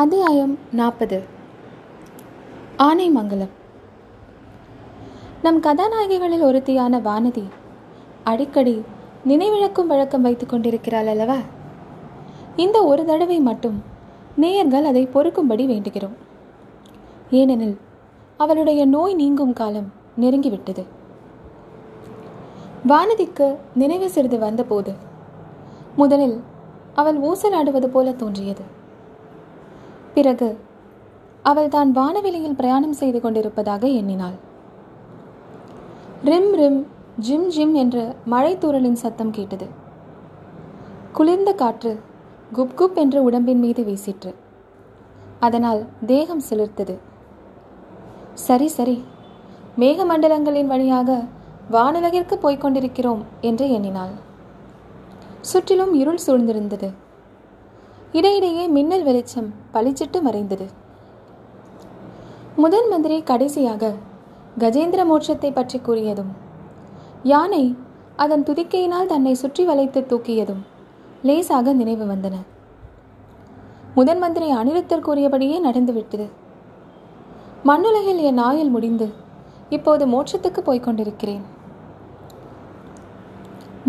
அத்தியாயம் 0.00 0.58
நாற்பது. 0.72 1.22
ஆனைமங்கலம் 2.78 3.48
நம் 5.42 5.60
கதாநாயகிகளில் 5.60 6.44
ஒருத்தியான 6.44 7.00
வானதி 7.00 7.42
அடிக்கடி 8.24 8.82
நினைவிழக்கும் 9.28 9.86
வழக்கம் 9.86 10.22
வைத்துக் 10.22 10.48
கொண்டிருக்கிறாள் 10.48 11.06
அல்லவா? 11.06 11.36
இந்த 12.56 12.84
ஒரு 12.84 13.04
தடவை 13.04 13.40
மட்டும் 13.40 13.82
நேயர்கள் 14.36 14.84
அதை 14.84 15.08
பொறுக்கும்படி 15.14 15.66
வேண்டுகிறோம். 15.66 16.16
ஏனெனில் 17.30 17.78
அவளுடைய 18.36 18.84
நோய் 18.84 19.14
நீங்கும் 19.14 19.52
காலம் 19.52 19.92
நெருங்கிவிட்டது. 20.20 20.84
வானதிக்கு 22.88 23.56
நினைவு 23.74 24.10
சிறிது 24.10 24.38
வந்தபோது 24.38 24.94
முதலில் 25.96 26.40
அவள் 26.94 27.20
ஊசலாடுவது 27.20 27.86
போல 27.86 28.12
தோன்றியது. 28.12 28.78
பிறகு 30.20 30.48
அவள் 31.42 31.68
தான் 31.68 31.90
வானவெளியில் 31.90 32.56
பிரயாணம் 32.56 32.96
செய்து 33.00 33.18
கொண்டிருப்பதாக 33.20 33.84
எண்ணினாள். 33.98 34.38
ரிம் 36.24 36.50
ரிம் 36.60 36.80
ஜிம் 37.18 37.46
ஜிம் 37.48 37.74
என்ற 37.74 37.96
மழை 38.24 38.52
தூரலின் 38.58 38.98
சத்தம் 39.02 39.30
கேட்டது. 39.30 39.66
குளிர்ந்த 41.12 41.50
காற்று 41.52 41.92
குப் 42.56 42.74
குப் 42.78 42.98
என்று 43.02 43.18
உடம்பின் 43.22 43.58
மீது 43.58 43.82
வீசிற்று. 43.82 44.32
அதனால் 45.40 45.80
தேகம் 46.06 46.42
சிலிர்த்தது. 46.50 46.96
சரி 48.46 48.68
சரி 48.76 48.96
மேகமண்டலங்களின் 49.78 50.70
வழியாக 50.72 51.18
வானுலகிற்கு 51.72 52.34
போய்க் 52.34 52.60
கொண்டிருக்கிறோம் 52.60 53.24
என்று 53.40 53.66
எண்ணினாள். 53.70 54.14
சுற்றிலும் 55.40 55.94
இருள் 55.94 56.24
சூழ்ந்திருந்தது. 56.26 56.90
இடையிடையே 58.12 58.66
மின்னல் 58.68 59.02
வெளிச்சம் 59.02 59.50
பளிச்சிட்டு 59.74 60.18
மறைந்தது. 60.26 60.66
முதன் 62.62 62.88
மந்திரி 62.92 63.16
கடைசியாக 63.30 63.92
கஜேந்திர 64.62 65.00
மோட்சத்தை 65.10 65.50
பற்றி 65.52 65.78
கூறியதும் 65.78 66.32
யானை 67.32 67.64
அதன் 68.24 68.44
துதிக்கையினால் 68.48 69.10
தன்னை 69.12 69.34
சுற்றி 69.42 69.64
வளைத்து 69.68 70.00
தூக்கியதும் 70.10 70.62
லேசாக 71.28 71.72
நினைவு 71.80 72.04
வந்தன. 72.10 72.36
முதன் 73.98 74.20
மந்திரி 74.24 74.48
அனிருத்தர் 74.60 75.06
கூறியபடியே 75.06 75.56
நடந்துவிட்டது. 75.66 76.26
மண்ணுலகில் 77.70 78.20
என் 78.28 78.42
ஆயுள் 78.48 78.74
முடிந்து 78.74 79.08
இப்போது 79.76 80.04
மோட்சத்துக்கு 80.14 80.60
போய்கொண்டிருக்கிறேன் 80.68 81.42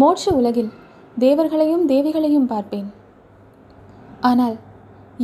மோட்ச 0.02 0.34
உலகில் 0.40 0.72
தேவர்களையும் 1.18 1.86
தேவிகளையும் 1.92 2.50
பார்ப்பேன். 2.52 2.90
ஆனால் 4.30 4.56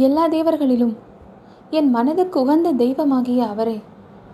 எல்லா 0.05 0.23
தேவர்களிலும். 0.27 0.95
என் 1.69 1.89
மனதுக்கு 1.89 2.37
உகந்த 2.39 2.71
தெய்வமாகிய 2.73 3.39
அவரை 3.47 3.77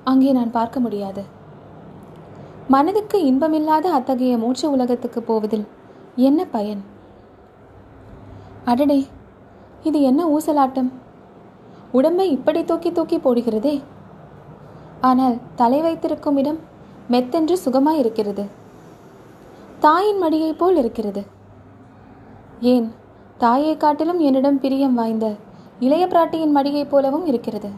அங்கே 0.04 0.32
நான் 0.32 0.52
பார்க்க 0.52 0.80
முடியாது. 0.80 1.24
மனதுக்கு 2.68 3.18
இன்பமில்லாத 3.26 3.86
அத்தகைய 3.92 4.38
மூச்சு 4.38 4.66
உலகத்துக்கு 4.72 5.22
போவதில் 5.22 5.66
என்ன 6.16 6.46
பயன்? 6.46 6.82
அடடே 8.66 9.00
இது 9.84 10.02
என்ன 10.02 10.22
ஊசலாட்டம்? 10.26 10.90
உடம்பை 11.92 12.28
இப்படி 12.30 12.64
தூக்கி 12.64 12.92
தூக்கி 12.92 13.18
போடுகிறதே. 13.18 13.76
ஆனால் 15.02 15.38
தலை 15.56 15.82
வைத்திருக்கும் 15.82 16.38
இடம் 16.38 16.60
மெத்தென்று 17.12 17.56
சுகமாய் 17.66 18.02
இருக்கிறது. 18.04 18.44
தாயின் 19.80 20.22
மடியைப் 20.24 20.58
போல் 20.58 20.76
இருக்கிறது. 20.76 21.24
ஏன் 22.60 22.88
தாயை 23.38 23.78
காட்டிலும் 23.78 24.20
என்னிடம் 24.20 24.60
பிரியம் 24.60 24.94
வாய்ந்த 24.94 25.28
இளைய 25.80 26.08
பிராட்டியின் 26.08 26.56
மடியைப் 26.56 26.90
போலவும் 26.90 27.26
இருக்கிறது. 27.26 27.70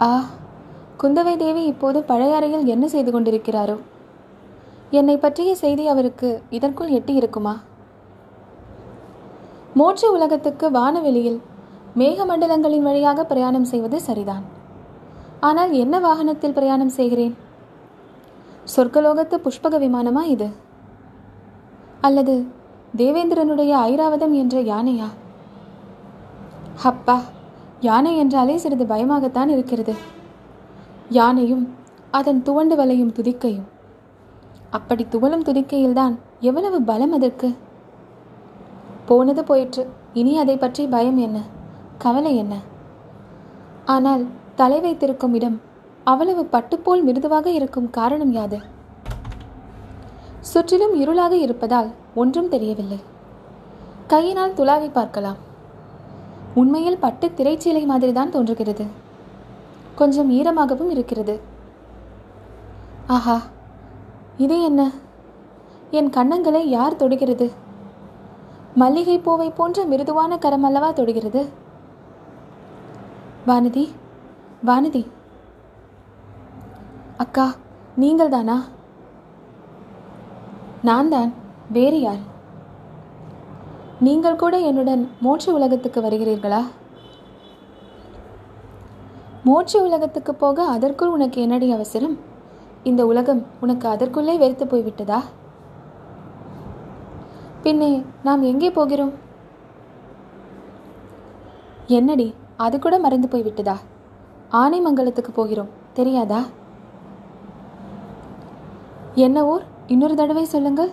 ஆ 0.00 0.24
குந்தவை 1.02 1.36
தேவி 1.36 1.64
இப்போது 1.64 2.02
பழைய 2.02 2.34
அறையில் 2.34 2.64
என்ன 2.64 2.88
செய்து 2.88 3.20
கொண்டிருக்கிறாரோ? 3.20 3.78
என்னை 4.90 5.16
பற்றிய 5.16 5.54
செய்தி 5.54 5.88
அவருக்கு 5.88 6.42
இதற்குள் 6.50 6.88
எட்டி 6.88 7.14
இருக்குமா? 7.14 7.60
மோட்ச 9.76 10.06
உலகத்துக்கு 10.06 10.70
வானவெளியில் 10.70 11.40
மேகமண்டலங்களின் 11.98 12.82
வழியாக 12.82 13.24
பிரயாணம் 13.24 13.64
செய்வது 13.64 14.00
சரிதான். 14.00 14.44
ஆனால் 15.40 15.72
என்ன 15.72 15.98
வாகனத்தில் 15.98 16.52
பிரயாணம் 16.52 16.88
செய்கிறேன்? 16.88 17.36
சொர்க்கலோகத்து 18.76 19.36
புஷ்பக 19.36 19.78
விமானமா 19.78 20.22
இது? 20.22 20.48
அல்லது 22.00 22.46
தேவேந்திரனுடைய 22.96 23.72
ஐராவதம் 23.74 24.30
என்ற 24.30 24.60
யானையா? 24.60 25.04
ஹப்பா 26.84 27.16
யானை 27.80 28.16
என்றாலே 28.16 28.56
சிறிது 28.56 28.84
பயமாகத்தான் 28.84 29.48
இருக்கிறது. 29.48 29.94
யானையும் 31.08 31.74
அதன் 32.10 32.42
துவண்டு 32.42 32.76
வலையும் 32.76 33.12
துதிக்கையும். 33.12 33.68
அப்படி 34.70 35.06
துவளும் 35.10 35.46
துதிக்கையில்தான் 35.46 36.14
எவ்வளவு 36.40 36.82
பலம் 36.82 37.12
அதற்கு? 37.12 37.56
போனது 39.06 39.44
போயிற்று. 39.44 39.82
இனி 40.12 40.38
அதை 40.38 40.56
பற்றி 40.56 40.86
பயம் 40.86 41.16
என்ன? 41.16 41.38
கவலை 41.98 42.36
என்ன? 42.36 42.54
ஆனால் 43.84 44.26
தலை 44.56 44.80
வைத்திருக்கும் 44.80 45.34
இடம் 45.34 45.60
அவ்வளவு 46.04 46.48
பட்டுப்போல் 46.52 47.02
மிருதுவாக 47.02 47.46
இருக்கும் 47.50 47.90
காரணம் 47.90 48.32
யாது? 48.32 48.60
சுற்றிலும் 50.40 50.94
இருளாக 51.02 51.32
இருப்பதால் 51.32 51.90
ஒன்றும் 52.14 52.48
தெரியவில்லை. 52.48 53.00
கையினால் 54.06 54.52
துளாவி 54.52 54.90
பார்க்கலாம். 54.90 55.48
உண்மையில் 56.54 57.02
பட்டு 57.04 57.26
திரைச்சீலை 57.36 57.82
மாதிரி 57.90 58.12
தான் 58.12 58.34
தோன்றுகிறது. 58.34 58.84
கொஞ்சம் 60.00 60.30
ஈரமாகவும் 60.30 60.92
இருக்கிறது. 60.94 61.34
ஆஹா 63.16 63.36
இது 64.44 64.56
என்ன? 64.62 64.90
என் 65.98 66.10
கண்ணங்களை 66.16 66.62
யார் 66.76 67.00
தொடுகிறது? 67.02 67.46
மல்லிகை 68.80 69.16
பூவை 69.18 69.48
போன்ற 69.50 69.84
மிருதுவான 69.84 70.38
கரம் 70.38 70.66
அல்லவா 70.68 70.90
தொடுகிறது? 70.98 71.42
வானதி 73.48 73.84
வானதி. 74.68 75.02
அக்கா 77.16 77.46
நீங்கள் 78.02 78.34
தானா 78.34 78.56
நான் 80.88 81.08
தான் 81.08 81.32
வேறு 81.76 82.00
யார்? 82.00 82.20
நீங்கள் 84.06 84.36
கூட 84.36 84.58
என்னுடன் 84.58 85.10
மோட்ச 85.24 85.50
உலகத்துக்கு 85.50 86.00
வருகிறீர்களா? 86.00 86.60
மோட்ச 89.48 89.72
உலகத்துக்கு 89.86 90.34
போக 90.34 90.62
அதற்குள் 90.74 91.08
உனக்கு 91.08 91.40
என்னடி 91.40 91.72
அவசரம்? 91.72 92.18
இந்த 92.82 93.06
உலகம் 93.06 93.46
உனக்கு 93.60 93.88
அதற்குள்ளே 93.88 94.36
வெறுத்து 94.36 94.66
போய்விட்டதா? 94.66 95.18
பின்னே 97.62 97.90
நாம் 98.22 98.42
எங்கே 98.42 98.70
போகிறோம்? 98.70 99.12
என்னடி 101.86 102.34
அது 102.56 102.78
கூட 102.78 102.98
மறந்து 102.98 103.28
போய்விட்டதா? 103.28 103.76
ஆனைமங்கலத்துக்கு 104.62 105.34
போகிறோம் 105.34 105.70
தெரியாதா? 105.92 106.40
என்ன 109.14 109.46
ஊர்? 109.46 109.62
இன்னொரு 109.86 110.14
தடவை 110.14 110.44
சொல்லுங்கள். 110.44 110.92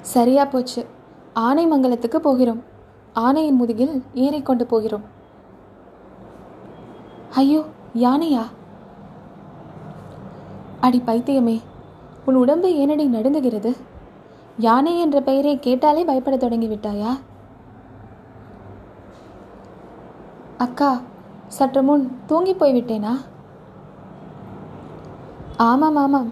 சரியா 0.00 0.44
போச்சு. 0.44 0.86
ஆனைமங்கலத்துக்கு 1.40 2.16
போகிறோம். 2.16 2.62
ஆனையின் 3.14 3.58
முதுகில் 3.60 4.02
ஏறிக்கொண்டு 4.14 4.66
போகிறோம். 4.66 5.04
ஐயோ 7.34 7.62
யானையா? 7.94 8.44
அடி 10.80 11.02
பைத்தியமே 11.06 11.60
உன் 12.24 12.34
உடம்பு 12.34 12.68
ஏனடி 12.68 13.06
நடுங்குகிறது? 13.08 13.76
யானை 14.58 14.98
என்ற 15.00 15.20
பெயரை 15.20 15.58
கேட்டாலே 15.58 16.04
பயப்படத் 16.04 16.44
தொடங்கிவிட்டாயா? 16.44 17.12
அக்கா 20.58 21.00
சற்று 21.46 21.82
முன் 21.82 22.04
தூங்கி 22.26 22.54
போய்விட்டேனா? 22.54 23.14
ஆமாம் 25.56 25.96
ஆமாம். 25.96 26.30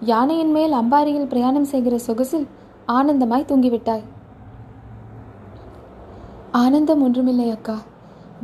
யானையின் 0.00 0.52
மேல் 0.52 0.72
அம்பாரியில் 0.72 1.30
பிரயாணம் 1.32 1.70
செய்கிற 1.74 1.96
சொகுசில் 2.06 2.46
ஆனந்தமாய் 2.88 3.50
தூங்கிவிட்டாய். 3.50 4.04
ஆனந்தம் 6.54 7.02
ஒன்றுமில்லை 7.02 7.50
அக்கா. 7.50 7.76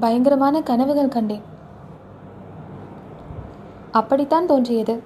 பயங்கரமான 0.01 0.63
கனவுகள் 0.63 1.09
கண்டேன். 1.09 1.43
அப்படித்தான் 3.91 4.47
தோன்றியது. 4.47 5.03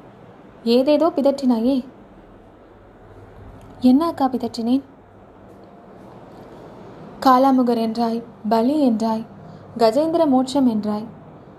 ஏதேதோ 0.65 1.07
பிதற்றினாயே. 1.09 1.85
என்ன 3.81 4.07
அக்கா 4.07 4.29
பிதற்றினேன்? 4.29 4.83
காலாமுகர் 7.21 7.83
என்றாய் 7.87 8.23
பலி 8.49 8.91
என்றாய் 8.91 9.25
கஜேந்திர 9.79 10.27
மோட்சம் 10.27 10.69
என்றாய் 10.69 11.07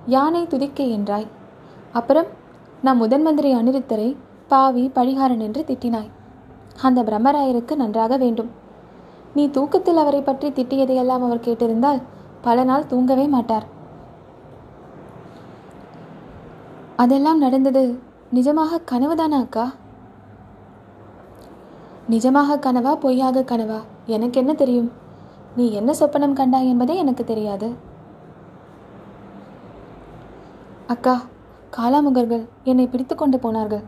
யானை 0.06 0.44
துதிக்கை 0.44 0.90
என்றாய். 0.98 1.28
அப்புறம் 1.92 2.26
நான் 2.82 2.98
முதன் 2.98 3.22
மந்திரி 3.22 3.56
அனிருத்தரை 3.56 4.16
பாவி 4.48 4.92
பழிகாரன் 4.96 5.40
என்று 5.40 5.64
திட்டினாய். 5.68 6.12
அந்த 6.82 7.04
பிரம்மராயருக்கு 7.04 7.76
நன்றாக 7.76 8.18
வேண்டும். 8.18 8.64
நீ 9.36 9.44
தூக்கத்தில் 9.56 10.02
அவரை 10.04 10.22
பற்றி 10.22 10.50
திட்டியதையெல்லாம் 10.50 11.24
அவர் 11.28 11.46
கேட்டிருந்தால் 11.46 12.02
பல 12.42 12.64
நாள் 12.64 12.90
தூங்கவே 12.92 13.26
மாட்டார். 13.28 13.66
அதெல்லாம் 17.04 17.40
நடந்தது 17.46 17.82
நிஜமாக 18.36 18.80
கனவுதானா 18.92 19.40
அக்கா? 19.46 19.66
நிஜமாக 22.14 22.60
கனவா 22.66 22.94
பொய்யாக 23.04 23.44
கனவா? 23.52 23.80
எனக்கு 24.16 24.40
என்ன 24.42 24.54
தெரியும்? 24.54 24.90
நீ 25.56 25.66
என்ன 25.80 25.92
சொப்பனம் 26.00 26.38
கண்டாய் 26.40 26.70
என்பதே 26.72 26.96
எனக்கு 27.04 27.24
தெரியாது. 27.24 27.68
அக்கா 30.94 31.16
காலாமுகர்கள் 31.78 32.44
என்னை 32.64 32.88
பிடித்து 32.88 33.16
கொண்டு 33.16 33.38
போனார்கள். 33.40 33.86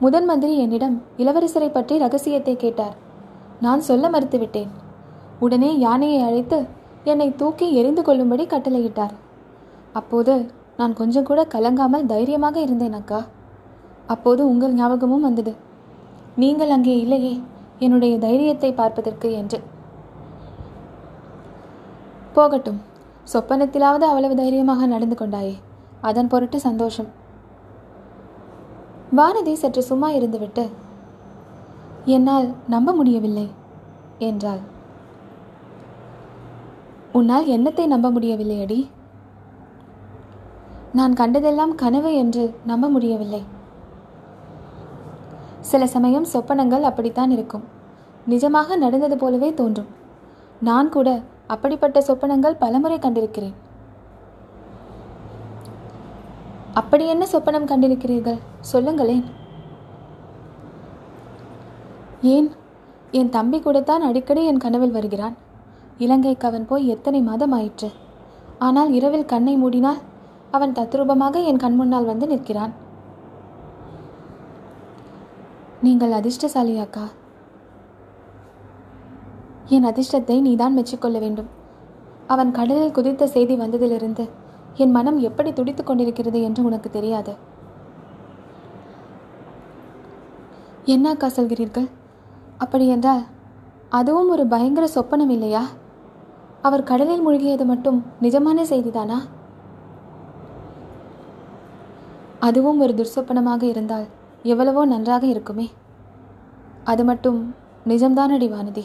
முதன் 0.00 0.24
மந்திரி 0.24 0.54
என்னிடம் 0.58 0.96
இளவரசரை 1.22 1.68
பற்றி 1.72 1.96
ரகசியத்தை 1.98 2.56
கேட்டார். 2.56 2.94
நான் 3.60 3.80
சொல்ல 3.80 4.08
மறுத்துவிட்டேன். 4.10 4.70
உடனே 5.40 5.78
யானையை 5.78 6.22
அழைத்து 6.22 6.58
என்னை 7.04 7.34
தூக்கி 7.36 7.66
எரிந்து 7.74 8.02
கொள்ளும்படி 8.02 8.44
கட்டளையிட்டார். 8.46 9.14
அப்போது 9.92 10.34
நான் 10.76 10.94
கொஞ்சம் 10.94 11.24
கூட 11.24 11.40
கலங்காமல் 11.44 12.06
தைரியமாக 12.06 12.60
இருந்தேன் 12.60 12.92
அக்கா. 12.92 13.26
அப்போது 14.06 14.48
உங்கள் 14.48 14.72
ஞாபகமும் 14.72 15.26
வந்தது. 15.28 15.52
நீங்கள் 16.36 16.70
அங்கே 16.70 16.94
இல்லையே 17.00 17.34
என்னுடைய 17.78 18.18
தைரியத்தை 18.18 18.72
பார்ப்பதற்கு 18.72 19.32
என்று. 19.32 19.60
போகட்டும் 22.34 22.80
சொப்பனத்திலாவது 23.32 24.04
அவ்வளவு 24.10 24.34
தைரியமாக 24.34 24.86
நடந்து 24.86 25.16
கொண்டாயே 25.16 25.54
அதன் 26.00 26.30
பொருட்டு 26.32 26.60
சந்தோஷம். 26.60 27.10
வானதி 29.16 29.52
சற்று 29.52 29.82
சும்மா 29.82 30.10
இருந்துவிட்டு 30.10 30.64
என்னால் 32.04 32.54
நம்ப 32.68 32.92
முடியவில்லை 32.92 33.50
என்றாள். 34.18 34.58
உன்னால் 37.12 37.46
என்னத்தை 37.46 37.86
நம்ப 37.86 38.10
முடியவில்லை 38.10 38.62
அடி? 38.62 38.90
நான் 40.92 41.14
கண்டதெல்லாம் 41.14 41.74
கனவு 41.74 42.14
என்று 42.14 42.54
நம்ப 42.66 42.88
முடியவில்லை. 42.88 43.42
சில 45.60 45.86
சமயம் 45.86 46.26
சொப்பனங்கள் 46.32 46.82
அப்படித்தான் 46.82 47.30
இருக்கும். 47.30 47.64
நிஜமாக 48.28 48.76
நடந்தது 48.76 49.16
போலவே 49.16 49.54
தோன்றும். 49.54 49.86
நான் 50.60 50.88
கூட 50.88 51.22
அப்படிப்பட்ட 51.46 52.00
சொப்பனங்கள் 52.00 52.58
பலமுறை 52.58 52.98
கண்டிருக்கிறேன். 52.98 53.54
அப்படி 56.74 57.06
என்ன 57.06 57.26
சொப்பனம் 57.32 57.70
கண்டிருக்கிறீர்கள்? 57.70 58.38
சொல்லுங்களேன். 58.60 59.24
ஏன்? 62.32 62.48
என் 63.18 63.32
தம்பி 63.36 63.58
கூடத்தான் 63.60 64.04
அடிக்கடி 64.08 64.42
என் 64.50 64.62
கனவில் 64.64 64.96
வருகிறான். 64.96 65.34
இலங்கைக்கு 66.04 66.46
அவன் 66.48 66.66
போய் 66.70 66.86
எத்தனை 66.94 67.20
மாதம் 67.22 67.54
ஆயிற்று? 67.56 67.88
ஆனால் 68.58 68.92
இரவில் 68.98 69.30
கண்ணை 69.32 69.54
மூடினால் 69.62 70.00
அவன் 70.50 70.74
தத்ரூபமாக 70.78 71.42
என் 71.50 71.60
கண் 71.64 71.76
முன்னால் 71.78 72.10
வந்து 72.10 72.26
நிற்கிறான். 72.26 72.72
நீங்கள் 75.86 76.16
அதிர்ஷ்டசாலி 76.18 76.74
அக்கா 76.84 77.04
என் 79.76 79.88
அதிர்ஷ்டத்தை 79.90 80.36
நீதான் 80.46 80.76
மெச்சிக்கொள்ள 80.78 81.18
வேண்டும். 81.24 81.50
அவன் 82.26 82.50
கடலில் 82.58 82.94
குதித்த 82.98 83.26
செய்தி 83.26 83.54
வந்ததிலிருந்து 83.56 84.24
என் 84.82 84.94
மனம் 84.96 85.18
எப்படி 85.28 85.50
துடித்துக் 85.52 85.88
கொண்டிருக்கிறது 85.88 86.38
என்று 86.42 86.62
உனக்கு 86.64 86.90
தெரியாது. 86.90 87.34
என்ன 90.94 91.10
அக்கா 91.14 91.28
சொல்கிறீர்கள்? 91.36 91.86
அப்படியென்றால் 92.58 93.22
அதுவும் 93.88 94.28
ஒரு 94.28 94.46
பயங்கர 94.46 94.88
சொப்பனம் 94.94 95.30
இல்லையா? 95.30 95.62
அவர் 96.62 96.82
கடலில் 96.82 97.28
மூழ்கியது 97.28 97.64
மட்டும் 97.64 98.04
நிஜமான 98.22 98.62
செய்திதானா? 98.62 99.18
அதுவும் 102.40 102.80
ஒரு 102.80 102.94
துர்சொப்பனமாக 102.94 103.62
இருந்தால் 103.62 104.06
எவ்வளவோ 104.42 104.84
நன்றாக 104.84 105.26
இருக்குமே. 105.26 105.70
அது 106.84 107.04
மட்டும் 107.04 107.54
நிஜம்தானடி 107.86 108.48
வானதி? 108.54 108.84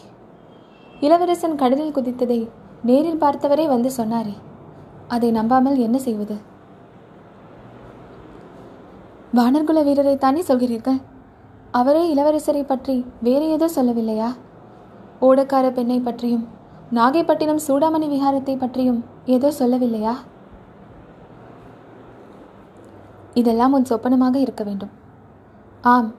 இளவரசன் 1.00 1.56
கடலில் 1.56 1.94
குதித்ததை 1.94 2.50
நேரில் 2.83 3.21
பார்த்தவரே 3.21 3.68
வந்து 3.68 3.89
சொன்னாரே. 3.98 4.36
அதை 5.07 5.31
நம்பாமல் 5.31 5.77
என்ன 5.77 5.98
செய்வது? 5.98 6.36
வானர்குல 9.36 9.83
வீரரை 9.83 10.18
தானே 10.18 10.42
சொல்கிறீர்கள்? 10.42 11.01
அவரே 11.71 12.13
இளவரசரை 12.13 12.62
பற்றி 12.66 13.06
வேறு 13.21 13.50
ஏதோ 13.50 13.69
சொல்லவில்லையா? 13.75 14.30
ஓடக்கார 15.21 15.74
பெண்ணை 15.74 16.00
பற்றியும் 16.00 16.48
நாகைப்பட்டினம் 16.92 17.62
சூடாமணி 17.68 18.07
விகாரத்தை 18.13 18.57
பற்றியும் 18.57 19.06
ஏதோ 19.25 19.51
சொல்லவில்லையா? 19.60 20.13
இதெல்லாம் 23.33 23.74
உன் 23.74 23.89
சொப்பனமாக 23.89 24.36
இருக்க 24.36 24.63
வேண்டும். 24.63 24.89
ஆம் 25.81 26.16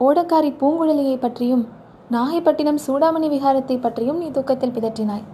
ஓடக்காரி 0.00 0.50
பூங்குழலியை 0.60 1.16
பற்றியும் 1.18 1.64
நாகைப்பட்டினம் 2.10 2.80
சூடாமணி 2.86 3.28
விகாரத்தை 3.34 3.80
பற்றியும் 3.80 4.18
நீ 4.18 4.30
தூக்கத்தில் 4.30 4.74
பிதற்றினாய். 4.76 5.26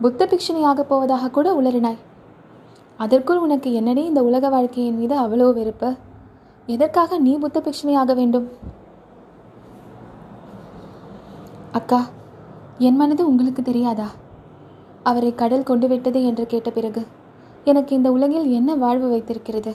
புத்த 0.00 0.28
பிக்ஷணியாகப் 0.30 0.88
போவதாக 0.88 1.30
கூட 1.30 1.54
உளறினாய். 1.60 1.98
அதற்குள் 2.96 3.38
உனக்கு 3.38 3.72
என்னடி 3.72 4.04
இந்த 4.04 4.22
உலக 4.22 4.48
வாழ்க்கையின் 4.48 4.98
மீது 4.98 5.14
அவ்வளோ 5.20 5.52
வெறுப்பு? 5.52 5.90
எதற்காக 6.72 7.18
நீ 7.18 7.38
புத்த 7.38 7.58
பிக்ஷணியாக 7.60 8.14
வேண்டும்? 8.14 8.48
அக்கா 11.72 12.00
என் 12.78 12.96
மனது 12.96 13.22
உங்களுக்கு 13.28 13.62
தெரியாதா? 13.62 14.08
அவரை 15.02 15.30
கடல் 15.34 15.68
கொண்டு 15.70 15.88
விட்டது 15.88 16.24
என்று 16.24 16.46
கேட்ட 16.46 16.70
பிறகு 16.70 17.02
எனக்கு 17.64 17.94
இந்த 17.96 18.10
உலகில் 18.12 18.50
என்ன 18.50 18.74
வாழ்வு 18.74 19.08
வைத்திருக்கிறது? 19.08 19.72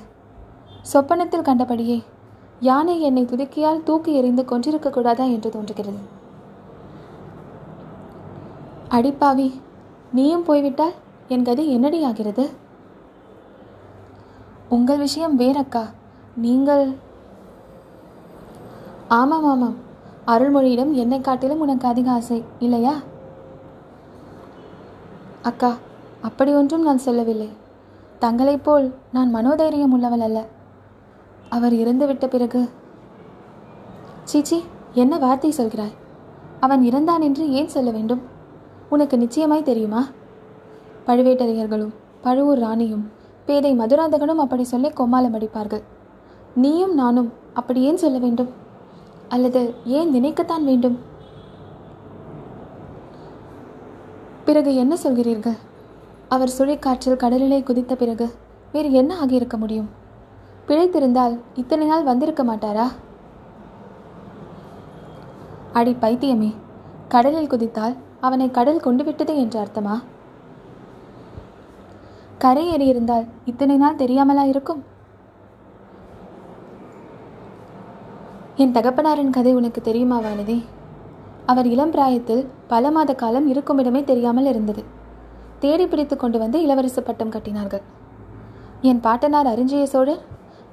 சொப்பனத்தில் 0.92 1.48
கண்டபடியே 1.50 1.98
யானை 2.60 2.96
என்னை 3.02 3.24
துதுக்கியால் 3.24 3.84
தூக்கி 3.84 4.14
எறிந்து 4.14 4.44
கொன்றிருக்க 4.44 4.90
கூடாதா 4.90 5.24
என்று 5.24 5.50
தோன்றுகிறது. 5.50 6.00
அடிப்பாவி 8.90 9.50
நீயும் 10.12 10.44
போய்விட்டால் 10.44 10.96
என் 11.28 11.44
கதை 11.44 11.68
என்னடி 11.70 12.04
ஆகிறது? 12.04 12.50
உங்கள் 14.70 15.04
விஷயம் 15.08 15.40
வேறக்கா? 15.40 15.84
நீங்கள். 16.36 16.94
ஆமாம் 19.08 19.46
ஆமாம். 19.46 19.76
அருள்மொழியிடம் 20.28 20.92
என்னை 20.92 21.22
காட்டிலும் 21.22 21.60
உனக்கு 21.60 21.88
அதிக 21.88 22.12
ஆசை 22.12 22.44
இல்லையா? 22.60 22.94
அக்கா 25.42 25.74
அப்படி 26.22 26.54
ஒன்றும் 26.54 26.82
நான் 26.82 26.98
சொல்லவில்லை. 26.98 27.50
தங்களைப் 28.20 28.64
போல் 28.64 28.94
நான் 29.12 29.36
மனோதைரியம் 29.36 29.92
உள்ளவள் 29.92 30.20
அல்ல. 30.20 30.46
அவர் 31.50 31.74
இறந்துவிட்ட 31.74 32.28
பிறகு. 32.28 32.70
சீச்சி 34.24 34.64
என்ன 34.94 35.18
வார்த்தை 35.18 35.54
சொல்கிறாய்? 35.58 35.94
அவன் 36.60 36.84
இறந்தான் 36.84 37.22
என்று 37.22 37.52
ஏன் 37.52 37.68
சொல்ல 37.68 37.92
வேண்டும்? 37.92 38.22
உனக்கு 38.90 39.18
நிச்சயமாய் 39.18 39.64
தெரியுமா? 39.64 40.06
பழுவேட்டரையர்களும் 41.08 41.94
பழுவூர் 42.22 42.60
ராணியும் 42.60 43.12
பேதை 43.46 43.78
மதுராந்தகனும் 43.78 44.36
அப்படி 44.36 44.64
சொல்லி 44.64 44.90
கொம்மாலம் 44.90 45.34
அடிப்பார்கள். 45.34 45.84
நீயும் 46.56 46.94
நானும் 46.94 47.34
அப்படி 47.54 47.82
ஏன் 47.82 47.98
சொல்ல 47.98 48.18
வேண்டும்? 48.18 48.50
அல்லது 49.30 49.74
ஏன் 49.86 50.14
நினைக்கத்தான் 50.14 50.64
வேண்டும்? 50.64 51.00
பிறகு 54.46 54.76
என்ன 54.76 54.96
சொல்கிறீர்கள்? 55.04 55.58
அவர் 56.30 56.54
சுழிக்காற்றில் 56.58 57.16
கடலிலே 57.16 57.62
குதித்த 57.62 57.96
பிறகு 57.96 58.34
வேறு 58.72 58.92
என்ன 58.92 59.26
ஆகியிருக்க 59.26 59.58
முடியும்? 59.58 59.90
பிழைத்திருந்தால் 60.68 61.40
இத்தனை 61.54 61.88
நாள் 61.88 62.04
வந்திருக்க 62.04 62.44
மாட்டாரா? 62.44 62.88
அடி 65.74 65.96
பைத்தியமே 66.02 66.54
கடலில் 67.08 67.48
குதித்தால் 67.48 67.96
அவனை 68.20 68.52
கடல் 68.52 68.80
கொண்டு 68.80 69.04
விட்டது 69.04 69.38
என்று 69.38 69.60
அர்த்தமா? 69.60 70.04
கரை 72.38 72.72
ஏறியிருந்தால் 72.76 73.28
இத்தனை 73.46 73.78
நாள் 73.78 73.96
தெரியாமலா 73.96 74.44
இருக்கும்? 74.44 74.84
என் 78.62 78.74
தகப்பனாரின் 78.74 79.30
கதை 79.30 79.52
உனக்கு 79.56 79.82
தெரியுமா 79.82 80.18
வானதி? 80.20 80.56
அவர் 81.46 81.68
இளம் 81.68 81.92
பிராயத்தில் 81.92 82.48
பல 82.68 82.92
மாத 82.92 83.12
காலம் 83.14 83.48
இருக்குமிடமே 83.54 84.04
தெரியாமல் 84.04 84.46
இருந்தது. 84.46 84.84
தேடி 85.60 85.88
பிடித்து 85.88 86.16
கொண்டு 86.18 86.38
வந்து 86.40 86.58
இளவரசு 86.66 87.02
பட்டம் 87.04 87.32
கட்டினார்கள். 87.32 87.82
என் 88.82 89.00
பாட்டனார் 89.00 89.50
அரிஞ்சய 89.54 89.84
சோழர் 89.84 90.22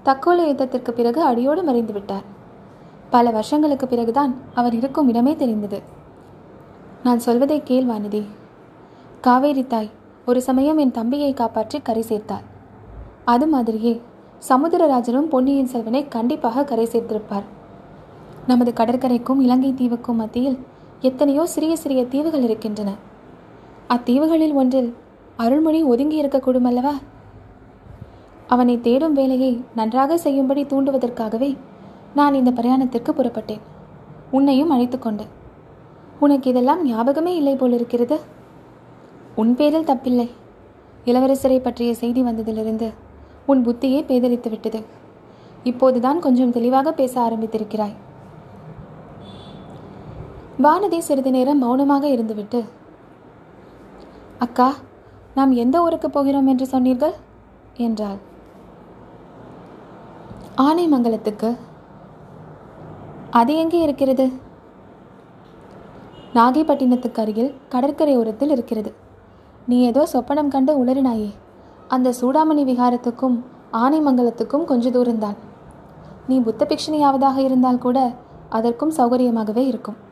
தக்கோல 0.05 0.45
யுத்தத்திற்கு 0.49 0.91
பிறகு 0.91 1.23
அடியோடு 1.23 1.63
மறைந்து 1.63 1.93
விட்டார். 1.93 2.27
பல 3.11 3.31
வருஷங்களுக்கு 3.31 3.87
பிறகுதான் 3.87 4.35
அவர் 4.55 4.75
இருக்கும் 4.75 5.09
இடமே 5.09 5.37
தெரிந்தது. 5.37 5.83
நான் 7.03 7.19
சொல்வதை 7.19 7.59
கேள் 7.63 7.85
வானதி. 7.85 8.23
காவேரி 9.21 9.65
தாய் 9.67 9.91
ஒரு 10.27 10.43
சமயம் 10.49 10.79
என் 10.79 10.97
தம்பியை 10.99 11.35
காப்பாற்றி 11.35 11.81
கரை 11.81 12.05
சேர்த்தார் 12.09 12.45
அது 13.25 13.47
மாதிரியே 13.47 13.95
சமுத்திரராஜனும் 14.49 15.31
பொன்னியின் 15.33 15.73
செல்வனை 15.73 16.09
கண்டிப்பாக 16.09 16.65
கரை 16.65 16.87
சேர்த்திருப்பார். 16.93 17.49
நமது 18.47 18.73
கடற்கரைக்கும் 18.73 19.41
இலங்கை 19.41 19.73
தீவுக்கும் 19.73 20.15
மத்தியில் 20.15 20.59
எத்தனையோ 21.01 21.47
சிறிய 21.47 21.77
சிறிய 21.77 22.07
தீவுகள் 22.07 22.43
இருக்கின்றன. 22.43 22.95
அத்தீவுகளில் 23.89 24.53
ஒன்றில் 24.53 24.95
அருள்மொழி 25.37 25.83
ஒதுங்கி 25.83 26.23
இருக்கக்கூடும் 26.23 26.65
அல்லவா? 26.65 26.95
அவனை 28.47 28.81
தேடும் 28.81 29.13
வேலையை 29.13 29.65
நன்றாக 29.77 30.19
செய்யும்படி 30.19 30.65
தூண்டுவதற்காகவே 30.65 31.57
நான் 32.15 32.35
இந்த 32.35 32.51
பிரயாணத்திற்கு 32.51 33.13
புறப்பட்டேன். 33.13 33.61
உன்னையும் 34.31 34.71
அழைத்து 34.71 34.99
கொண்டு 34.99 35.25
உனக்கு 36.21 36.51
இதெல்லாம் 36.51 36.87
ஞாபகமே 36.87 37.37
இல்லை 37.37 37.57
போல் 37.57 37.73
இருக்கிறது. 37.73 38.21
உன் 39.35 39.55
பேரில் 39.55 39.85
தப்பில்லை. 39.85 40.29
இளவரசரை 41.05 41.59
பற்றிய 41.59 41.95
செய்தி 41.95 42.23
வந்ததிலிருந்து 42.23 42.93
உன் 43.47 43.67
புத்தியே 43.67 44.01
பேதலித்து 44.05 44.51
விட்டது. 44.51 44.85
இப்போதுதான் 45.65 46.19
கொஞ்சம் 46.19 46.53
தெளிவாக 46.53 46.93
பேச 46.93 47.21
ஆரம்பித்திருக்கிறாய். 47.21 47.97
வானதி 50.65 50.99
சிறிது 50.99 51.31
நேரம் 51.31 51.59
மௌனமாக 51.59 52.09
இருந்துவிட்டு 52.09 52.65
அக்கா 54.39 54.75
நாம் 55.35 55.53
எந்த 55.53 55.83
ஊருக்கு 55.83 56.11
போகிறோம் 56.11 56.47
என்று 56.47 56.67
சொன்னீர்கள்? 56.67 57.15
என்றாள். 57.77 58.19
ஆனைமங்கலத்துக்கு. 60.57 61.57
அது 63.31 63.55
எங்கே 63.57 63.81
இருக்கிறது? 63.81 64.33
நாகைப்பட்டினத்துக்கு 66.35 67.21
அருகில் 67.21 67.55
கடற்கரை 67.69 68.17
ஓரத்தில் 68.17 68.51
இருக்கிறது. 68.51 68.95
நீ 69.67 69.81
ஏதோ 69.83 70.09
சொப்பனம் 70.13 70.49
கண்டு 70.49 70.85
உளறினாயே. 70.85 71.31
அந்த 71.89 72.15
சூடாமணி 72.21 72.65
விகாரத்துக்கும் 72.73 73.39
ஆனைமங்கலத்துக்கும் 73.73 74.65
கொஞ்ச 74.65 74.91
தூரம்தான். 74.91 75.37
நீ 76.27 76.39
புத்த 76.41 76.67
பிக்ஷணியாவதாக 76.69 77.37
இருந்தால் 77.37 77.79
கூட 77.79 78.13
அதற்கும் 78.49 78.93
சௌகரியமாகவே 78.97 79.67
இருக்கும். 79.73 80.09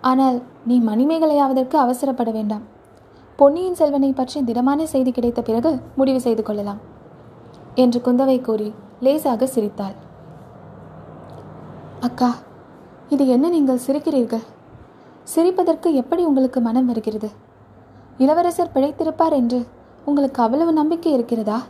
ஆனால் 0.00 0.42
நீ 0.64 0.80
மணிமேகலையாவதற்கு 0.80 1.76
அவசரப்பட 1.84 2.30
வேண்டாம். 2.32 2.64
பொன்னியின் 3.36 3.74
செல்வனை 3.74 4.12
பற்றி 4.12 4.42
திடமான 4.42 4.86
செய்தி 4.86 5.10
கிடைத்த 5.12 5.42
பிறகு 5.42 5.80
முடிவு 5.96 6.20
செய்து 6.20 6.42
கொள்ளலாம் 6.42 6.80
என்று 7.74 8.00
குந்தவை 8.00 8.40
கூறி 8.40 8.74
லேசாக 9.00 9.46
சிரித்தாள். 9.46 9.96
அக்கா 12.00 12.30
இது 13.08 13.26
என்ன 13.26 13.48
நீங்கள் 13.48 13.84
சிரிக்கிறீர்கள்? 13.86 14.46
சிரிப்பதற்கு 15.24 15.94
எப்படி 15.94 16.24
உங்களுக்கு 16.24 16.60
மனம் 16.60 16.86
வருகிறது? 16.86 17.30
இளவரசர் 18.18 18.74
பிழைத்திருப்பார் 18.74 19.32
என்று 19.32 19.66
உங்களுக்கு 20.04 20.42
அவ்வளவு 20.42 20.72
நம்பிக்கை 20.72 21.12
இருக்கிறதா? 21.12 21.62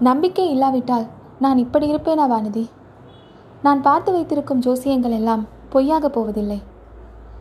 நம்பிக்கை 0.00 0.50
இல்லாவிட்டால் 0.50 1.06
நான் 1.38 1.58
இப்படி 1.58 1.86
இருப்பேனா 1.92 2.26
வானதி? 2.32 2.64
நான் 3.62 3.82
பார்த்து 3.82 4.12
வைத்திருக்கும் 4.12 4.60
ஜோசியங்கள் 4.60 5.10
எல்லாம் 5.10 5.46
பொய்யாக 5.68 6.08
போவதில்லை. 6.08 6.62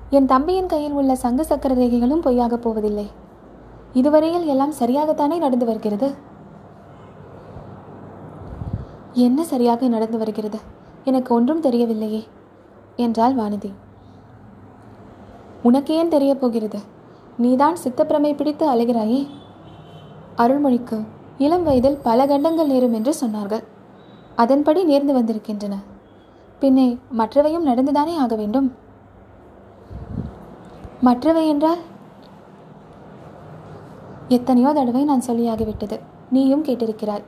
என் 0.09 0.25
தம்பியின் 0.25 0.65
கையில் 0.65 0.91
உள்ள 0.91 1.15
சங்கு 1.15 1.45
சக்கர 1.45 1.75
ரேகைகளும் 1.75 2.21
பொய்யாக 2.21 2.57
போவதில்லை. 2.57 3.11
இதுவரையில் 3.93 4.45
எல்லாம் 4.45 4.73
சரியாகத்தானே 4.79 5.37
நடந்து 5.37 5.65
வருகிறது? 5.65 6.13
என்ன 9.13 9.43
சரியாக 9.43 9.87
நடந்து 9.87 10.17
வருகிறது? 10.17 10.59
எனக்கு 11.03 11.35
ஒன்றும் 11.35 11.61
தெரியவில்லையே 11.61 12.23
என்றாள் 12.95 13.35
வானதி. 13.35 13.71
உனக்கு 15.63 15.93
ஏன் 15.93 16.09
தெரிய 16.09 16.35
போகிறது? 16.35 16.79
நீதான் 17.37 17.75
சித்தப்பிரமை 17.83 18.35
பிடித்து 18.35 18.73
அலைகிறாயே? 18.73 19.27
அருள்மொழிக்கு 20.37 21.05
இளம் 21.37 21.63
வயதில் 21.63 21.97
பல 22.03 22.25
கண்டங்கள் 22.25 22.67
நேரும் 22.67 22.93
என்று 22.93 23.13
சொன்னார்கள். 23.21 23.63
அதன்படி 24.35 24.85
நேர்ந்து 24.85 25.11
வந்திருக்கின்றன. 25.11 25.75
பின்னே 26.59 26.97
மற்றவையும் 27.09 27.67
நடந்துதானே 27.67 28.15
ஆக 28.15 28.35
வேண்டும்? 28.35 28.75
மற்றவை 31.01 31.47
என்றால்? 31.47 31.77
எத்தனையோ 34.27 34.73
தடவை 34.73 35.03
நான் 35.03 35.23
சொல்லியாகிவிட்டது. 35.27 35.99
நீயும் 36.29 36.63
கேட்டிருக்கிறாய். 36.63 37.23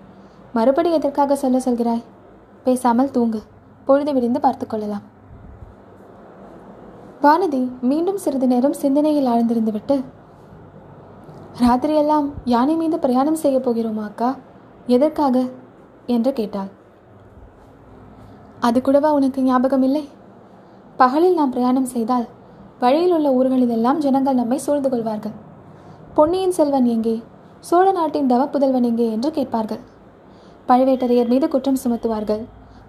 மறுபடி 0.53 0.91
எதற்காக 0.91 1.35
சொல்ல 1.35 1.57
சொல்கிறாய்? 1.57 2.03
பேசாமல் 2.63 3.11
தூங்கு. 3.11 3.43
பொழுது 3.85 4.13
விடிந்து 4.13 4.39
பார்த்து 4.39 4.67
கொள்ளலாம். 4.67 5.01
வானதி 7.21 7.79
மீண்டும் 7.81 8.17
சிறிது 8.17 8.47
நேரம் 8.47 8.73
சிந்தனையில் 8.73 9.25
ஆழ்ந்திருந்து 9.25 9.71
விட்டு 9.71 10.03
ராத்திரியெல்லாம் 11.59 12.31
யானை 12.45 12.75
மீது 12.75 12.99
பிரயாணம் 12.99 13.35
செய்யப் 13.35 13.69
போகிறோமா 13.69 14.03
அக்கா? 14.03 14.35
எதற்காக? 14.87 15.45
என்று 16.05 16.33
கேட்டாள். 16.33 16.76
அது 18.67 18.79
கூடவா 18.85 19.09
உனக்கு 19.17 19.39
ஞாபகம் 19.47 19.85
இல்லை 19.87 20.03
பகலில் 21.01 21.37
நாம் 21.39 21.53
பிரயாணம் 21.53 21.91
செய்தால் 21.93 22.25
வழியில் 22.81 23.13
உள்ள 23.17 23.27
ஊர்களிலெல்லாம் 23.37 24.01
ஜனங்கள் 24.05 24.39
நம்மை 24.39 24.57
சூழ்ந்து 24.65 24.89
கொள்வார்கள். 24.93 25.35
பொன்னியின் 26.17 26.55
செல்வன் 26.57 26.87
எங்கே? 26.95 27.15
சோழ 27.67 27.85
நாட்டின் 27.97 28.29
தவ 28.31 28.41
புதல்வன் 28.53 28.87
எங்கே 28.89 29.07
என்று 29.15 29.29
கேட்பார்கள். 29.37 29.81
பழுவேட்டரையர் 30.69 31.31
மீது 31.33 31.47
குற்றம் 31.53 31.81
சுமத்துவார்கள். 31.83 32.43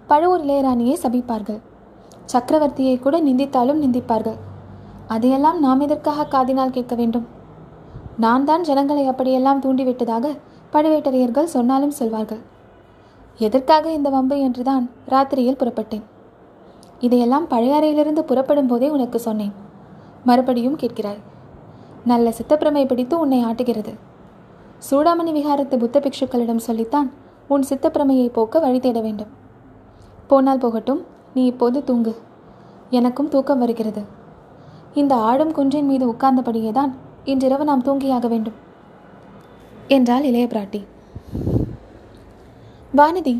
பழுவூர் 0.09 0.43
இளையராணியை 0.45 0.95
சபிப்பார்கள். 1.03 1.59
சக்கரவர்த்தியை 2.33 2.95
கூட 3.05 3.15
நிந்தித்தாலும் 3.27 3.81
நிந்திப்பார்கள். 3.83 4.39
அதையெல்லாம் 5.15 5.59
நாம் 5.65 5.83
எதற்காக 5.85 6.27
காதினால் 6.35 6.75
கேட்க 6.77 6.95
வேண்டும்? 6.95 7.27
நான் 8.25 8.47
தான் 8.49 8.65
ஜனங்களை 8.69 9.03
அப்படியெல்லாம் 9.11 9.61
தூண்டிவிட்டதாக 9.65 10.35
பழுவேட்டரையர்கள் 10.73 11.53
சொன்னாலும் 11.55 11.97
சொல்வார்கள். 11.99 12.41
எதற்காக 13.39 13.91
இந்த 13.91 14.09
வம்பு 14.09 14.39
என்றுதான் 14.39 14.89
ராத்திரியில் 15.09 15.59
புறப்பட்டேன். 15.61 16.05
இதையெல்லாம் 16.99 17.47
பழையாறையிலிருந்து 17.47 18.19
புறப்படும் 18.19 18.67
போதே 18.67 18.89
உனக்கு 18.89 19.19
சொன்னேன். 19.19 19.53
மறுபடியும் 20.25 20.77
கேட்கிறாய் 20.77 21.21
நல்ல 22.05 22.33
சித்தப்பிரமை 22.37 22.87
பிடித்து 22.87 23.19
உன்னை 23.19 23.45
ஆட்டுகிறது. 23.45 23.93
சூடாமணி 24.89 25.31
விகாரத்து 25.37 25.77
புத்த 25.77 25.99
பிக்ஷுக்களிடம் 25.99 26.65
சொல்லித்தான் 26.67 27.11
உன் 27.47 27.63
சித்தப்பிரமையை 27.69 28.27
போக்க 28.27 28.59
வழி 28.59 28.79
தேட 28.79 28.99
வேண்டும். 29.01 29.31
போனால் 30.27 30.57
போகட்டும் 30.57 31.01
நீ 31.33 31.45
இப்போது 31.45 31.83
தூங்கு. 31.83 32.13
எனக்கும் 32.89 33.29
தூக்கம் 33.29 33.59
வருகிறது. 33.59 34.01
இந்த 34.93 35.15
ஆடும் 35.15 35.51
குன்றின் 35.51 35.85
மீது 35.85 36.05
உட்கார்ந்தபடியே 36.11 36.71
தான் 36.71 36.95
இன்றிரவு 37.23 37.63
நாம் 37.63 37.83
தூங்கியாக 37.83 38.27
வேண்டும். 38.27 38.57
என்றாள் 39.87 40.23
இளைய 40.23 40.47
பிராட்டி. 40.47 40.81
வானதி 42.97 43.33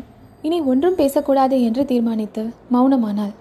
இனி 0.46 0.58
ஒன்றும் 0.70 0.98
பேசக்கூடாது 0.98 1.56
என்று 1.68 1.82
தீர்மானித்து 1.84 2.42
மௌனமானாள். 2.74 3.32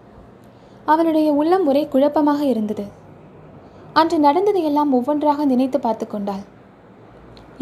அவளுடைய 0.85 1.27
உள்ளம் 1.31 1.65
ஒரே 1.67 1.83
குழப்பமாக 1.93 2.41
இருந்தது. 2.45 2.85
அன்று 3.93 4.17
நடந்ததையெல்லாம் 4.25 4.93
ஒவ்வொன்றாக 4.97 5.45
நினைத்து 5.45 5.79
பார்த்து 5.79 6.05
கொண்டாள். 6.07 6.41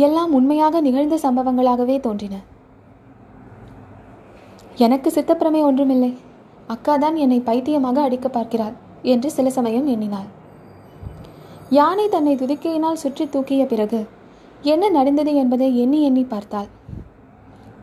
எல்லாம் 0.05 0.31
உண்மையாக 0.37 0.81
நிகழ்ந்த 0.87 1.15
சம்பவங்களாகவே 1.25 1.97
தோன்றின. 1.99 2.35
எனக்கு 4.85 5.11
சித்தப்பிரமை 5.11 5.61
ஒன்றுமில்லை. 5.69 6.11
அக்கா 6.67 6.95
தான் 6.97 7.15
என்னை 7.15 7.39
பைத்தியமாக 7.49 8.01
அடிக்க 8.07 8.27
பார்க்கிறாள் 8.29 8.75
என்று 9.13 9.29
சில 9.37 9.49
சமயம் 9.57 9.87
எண்ணினாள். 9.93 10.29
யானை 11.69 12.07
தன்னை 12.09 12.33
துதிக்கையினால் 12.35 13.01
சுற்றி 13.03 13.25
தூக்கிய 13.27 13.63
பிறகு 13.65 14.01
என்ன 14.73 14.89
நடந்தது 14.89 15.31
என்பதை 15.35 15.69
எண்ணி 15.83 16.01
எண்ணி 16.01 16.23
பார்த்தாள். 16.23 16.69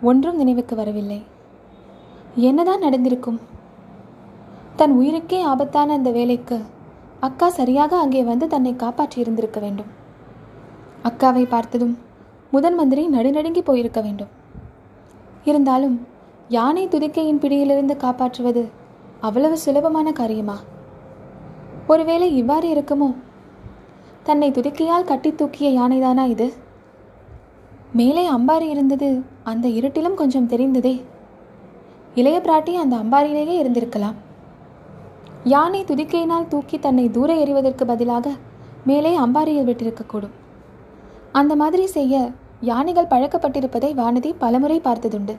ஒன்றும் 0.00 0.36
நினைவுக்கு 0.36 0.76
வரவில்லை. 0.76 1.22
என்னதான் 2.34 2.80
நடந்திருக்கும்? 2.80 3.40
தன் 4.76 5.00
உயிருக்கே 5.00 5.42
ஆபத்தான 5.42 5.92
அந்த 5.92 6.10
வேலைக்கு 6.10 6.60
அக்கா 7.20 7.50
சரியாக 7.50 7.96
அங்கே 7.96 8.22
வந்து 8.22 8.46
தன்னை 8.46 8.76
காப்பாற்றி 8.76 9.20
இருந்திருக்க 9.20 9.60
வேண்டும். 9.60 9.86
அக்காவை 11.02 11.48
பார்த்ததும் 11.48 11.98
முதன் 12.50 12.74
மந்திரி 12.74 13.08
நடுநடுங்கி 13.08 13.60
போயிருக்க 13.60 14.00
வேண்டும். 14.00 14.28
இருந்தாலும் 15.44 16.06
யானை 16.48 16.88
துதிக்கையின் 16.88 17.38
பிடியிலிருந்து 17.38 17.96
காப்பாற்றுவது 17.96 18.68
அவ்வளவு 19.20 19.58
சுலபமான 19.58 20.12
காரியமா? 20.12 20.56
ஒருவேளை 21.86 22.36
இவ்வாறு 22.36 22.74
இருக்குமோ? 22.74 23.14
தன்னை 24.22 24.50
துதிக்கையால் 24.50 25.04
கட்டி 25.04 25.32
தூக்கிய 25.32 25.80
யானைதானா 25.80 26.26
இது? 26.26 26.52
மேலே 27.94 28.30
அம்பாரி 28.30 28.68
இருந்தது. 28.68 29.22
அந்த 29.44 29.68
இருட்டிலும் 29.68 30.14
கொஞ்சம் 30.14 30.48
தெரிந்ததே. 30.48 31.02
இளைய 32.14 32.40
பிராட்டி 32.44 32.74
அந்த 32.74 32.96
அம்பாரியிலேயே 32.96 33.62
இருந்திருக்கலாம். 33.62 34.14
யானை 35.44 35.84
துதிக்கையினால் 35.84 36.48
தூக்கி 36.48 36.78
தன்னை 36.78 37.10
தூர 37.10 37.34
எறிவதற்கு 37.34 37.86
பதிலாக 37.86 38.30
மேலே 38.86 39.18
அம்பாரியில் 39.18 39.66
விட்டிருக்கக்கூடும். 39.68 40.34
அந்த 41.32 41.56
மாதிரி 41.56 41.86
செய்ய 41.86 42.30
யானைகள் 42.60 43.06
பழக்கப்பட்டிருப்பதை 43.06 43.94
வானதி 43.94 44.34
பலமுறை 44.38 44.80
பார்த்ததுண்டு. 44.84 45.36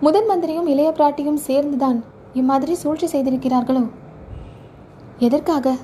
முதன் 0.00 0.26
மந்திரியும் 0.26 0.66
இளைய 0.66 0.92
பிராட்டியும் 0.96 1.34
சேர்ந்துதான் 1.34 2.04
இம்மாதிரி 2.32 2.74
சூழ்ச்சி 2.74 3.06
செய்திருக்கிறார்களோ? 3.06 3.88
எதற்காக? 5.18 5.76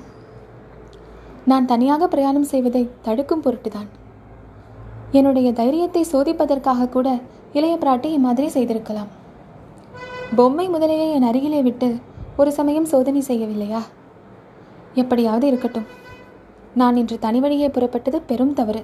நான் 1.45 1.65
தனியாக 1.65 2.07
பிரயாணம் 2.07 2.43
செய்வதை 2.43 2.89
தடுக்கும் 3.01 3.41
பொருட்டுதான். 3.41 3.87
என்னுடைய 5.11 5.53
தைரியத்தை 5.53 6.05
சோதிப்பதற்காக 6.11 6.89
கூட 6.89 7.19
இளைய 7.53 7.77
பிராட்டி 7.81 8.05
இம்மாதிரி 8.05 8.49
செய்திருக்கலாம். 8.49 9.07
பொம்மை 10.35 10.69
முதலையை 10.69 11.11
என் 11.11 11.21
அருகிலே 11.21 11.61
விட்டு 11.61 11.95
ஒரு 12.37 12.51
சமயம் 12.51 12.85
சோதனை 12.85 13.23
செய்யவில்லையா? 13.27 13.79
எப்படியாவது 14.93 15.47
இருக்கட்டும். 15.47 15.87
நான் 16.73 16.95
இன்று 16.95 17.19
தனி 17.19 17.39
வழியே 17.39 17.67
புறப்பட்டது 17.67 18.21
பெரும் 18.25 18.53
தவறு. 18.53 18.83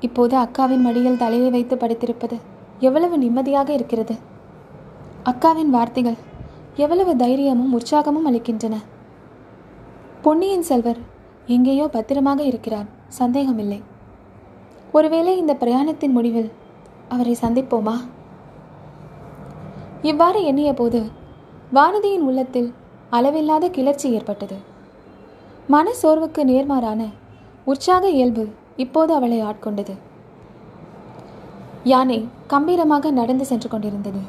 இப்போது 0.00 0.36
அக்காவின் 0.36 0.80
மடியில் 0.80 1.16
தலையை 1.16 1.50
வைத்து 1.50 1.76
படுத்திருப்பது 1.76 2.36
எவ்வளவு 2.78 3.18
நிம்மதியாக 3.18 3.72
இருக்கிறது. 3.72 4.14
அக்காவின் 5.24 5.70
வார்த்தைகள் 5.70 6.18
எவ்வளவு 6.74 7.16
தைரியமும் 7.16 7.78
உற்சாகமும் 7.78 8.28
அளிக்கின்றன. 8.28 8.74
பொன்னியின் 10.22 10.62
செல்வர் 10.62 10.98
எங்கேயோ 11.46 11.88
பத்திரமாக 11.88 12.42
இருக்கிறார். 12.42 12.84
சந்தேகமில்லை. 13.08 13.82
ஒருவேளை 14.92 15.36
இந்த 15.36 15.54
பிரயாணத்தின் 15.54 16.10
முடிவில் 16.10 16.50
அவரை 17.08 17.36
சந்திப்போமா? 17.42 17.96
இவ்வாறு 20.02 20.44
எண்ணிய 20.44 20.74
போது 20.74 21.10
வானதியின் 21.74 22.24
உள்ளத்தில் 22.28 22.74
அளவில்லாத 23.10 23.68
கிளர்ச்சி 23.68 24.12
ஏற்பட்டது. 24.12 24.56
மன 25.66 25.90
சோர்வுக்கு 26.02 26.44
நேர்மாறான 26.44 27.08
உற்சாக 27.64 28.10
இயல்பு 28.10 28.48
இப்போது 28.76 29.14
அவளை 29.14 29.42
ஆட்கொண்டது. 29.42 29.94
யானை 31.84 32.28
கம்பீரமாக 32.46 33.10
நடந்து 33.10 33.44
சென்று 33.44 33.68
கொண்டிருந்தது. 33.68 34.20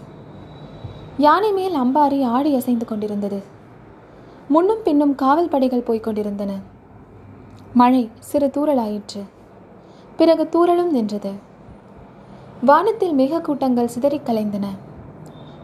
யானை 1.17 1.51
மேல் 1.51 1.73
அம்பாரி 1.73 2.23
ஆடி 2.25 2.55
அசைந்து 2.55 2.85
கொண்டிருந்தது. 2.85 3.43
முன்னும் 4.47 4.83
பின்னும் 4.83 5.15
காவல் 5.15 5.49
படைகள் 5.49 5.81
போய்க் 5.81 6.03
கொண்டிருந்தன. 6.03 6.51
மழை 7.73 8.09
சிறு 8.19 8.47
தூறலாயிற்று. 8.47 9.21
பிறகு 10.19 10.49
தூரலும் 10.49 10.91
நின்றது. 10.91 11.31
வானத்தில் 12.65 13.13
மேக 13.13 13.41
கூட்டங்கள் 13.41 13.87
சிதறிக் 13.87 14.27
கலைந்தன. 14.27 14.67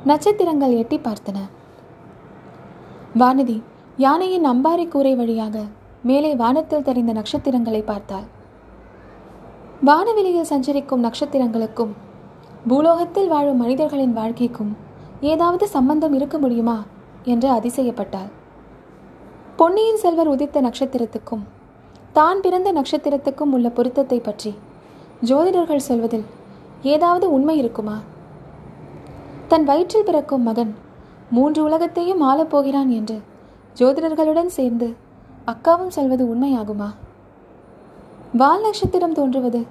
நட்சத்திரங்கள் 0.05 0.73
எட்டி 0.75 0.99
பார்த்தன. 0.99 1.37
வானதி 3.19 3.61
யானையின் 3.97 4.47
அம்பாரி 4.47 4.87
கூரை 4.87 5.15
வழியாக 5.15 5.63
மேலே 6.03 6.35
வானத்தில் 6.35 6.81
தெரிந்த 6.81 7.13
நட்சத்திரங்களை 7.13 7.81
பார்த்தாள். 7.81 8.27
வானவெளியில் 9.81 10.43
சஞ்சரிக்கும் 10.43 11.03
நட்சத்திரங்களுக்கும் 11.03 11.93
பூலோகத்தில் 12.67 13.27
வாழும் 13.27 13.57
மனிதர்களின் 13.57 14.13
வாழ்க்கைக்கும் 14.13 14.77
ஏதாவது 15.21 15.67
சம்பந்தம் 15.67 16.13
இருக்க 16.13 16.37
முடியுமா? 16.37 16.83
என்று 17.23 17.49
அதிசயப்பட்டாள். 17.49 18.31
பொன்னியின் 19.55 19.97
செல்வர் 19.97 20.27
உதித்த 20.27 20.61
நட்சத்திரத்துக்கும் 20.61 21.43
தான் 22.17 22.41
பிறந்த 22.43 22.69
நட்சத்திரத்துக்கும் 22.77 23.53
உள்ள 23.55 23.67
பொருத்தத்தை 23.77 24.17
பற்றி. 24.19 24.51
ஜோதிடர்கள் 25.29 25.87
சொல்வதில் 25.87 26.25
ஏதாவது 26.93 27.25
உண்மை 27.35 27.55
இருக்குமா? 27.61 27.95
தன் 29.51 29.65
வயிற்றில் 29.69 30.07
பிறக்கும் 30.09 30.45
மகன் 30.49 30.71
மூன்று 31.35 31.59
உலகத்தையும் 31.67 32.21
ஆளப்போகிறான் 32.29 32.91
என்று 32.99 33.17
ஜோதிடர்களுடன் 33.79 34.51
சேர்ந்து 34.57 34.87
அக்காவும் 35.51 35.93
சொல்வது 35.97 36.23
உண்மையாகுமா? 36.33 36.89
வால் 38.41 38.63
நட்சத்திரம் 38.65 39.17
தோன்றுவது 39.19 39.61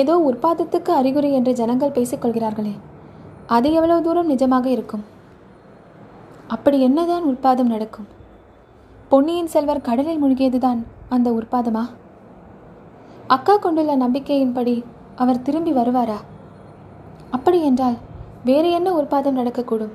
ஏதோ 0.00 0.14
உற்பாதத்துக்கு 0.28 0.92
அறிகுறி 1.00 1.30
என்று 1.38 1.52
ஜனங்கள் 1.60 1.96
பேசிக்கொள்கிறார்களே 1.96 2.74
அது 3.56 3.68
எவ்வளவு 3.78 4.04
தூரம் 4.06 4.30
நிஜமாக 4.32 4.66
இருக்கும்? 4.76 5.04
அப்படி 6.54 6.78
என்னதான் 6.88 7.26
உற்பாதம் 7.30 7.72
நடக்கும்? 7.74 8.08
பொன்னியின் 9.12 9.52
செல்வர் 9.54 9.86
கடலில் 9.88 10.22
மூழ்கியதுதான் 10.22 10.80
அந்த 11.08 11.30
உற்பாதமா? 11.30 11.88
அக்கா 13.26 13.56
கொண்டுள்ள 13.56 13.96
நம்பிக்கையின்படி 13.96 14.84
அவர் 15.16 15.42
திரும்பி 15.42 15.72
வருவாரா? 15.72 16.18
அப்படி 17.30 17.62
என்றால் 17.62 17.96
வேறு 18.44 18.70
என்ன 18.70 18.92
உற்பாதம் 18.92 19.38
நடக்கக்கூடும்? 19.38 19.94